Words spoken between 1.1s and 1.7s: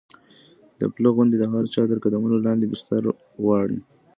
غوندې د هر